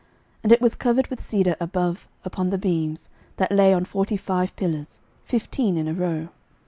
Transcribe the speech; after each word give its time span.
11:007:003 0.01 0.09
And 0.41 0.51
it 0.53 0.61
was 0.61 0.73
covered 0.73 1.07
with 1.09 1.21
cedar 1.21 1.55
above 1.59 2.07
upon 2.25 2.49
the 2.49 2.57
beams, 2.57 3.07
that 3.37 3.51
lay 3.51 3.71
on 3.71 3.85
forty 3.85 4.17
five 4.17 4.55
pillars, 4.55 4.99
fifteen 5.25 5.77
in 5.77 5.87
a 5.87 5.93
row. 5.93 6.29